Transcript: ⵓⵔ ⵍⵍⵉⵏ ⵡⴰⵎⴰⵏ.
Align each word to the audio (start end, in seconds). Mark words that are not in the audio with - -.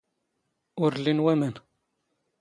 ⵓⵔ 0.83 0.93
ⵍⵍⵉⵏ 1.01 1.17
ⵡⴰⵎⴰⵏ. 1.25 1.55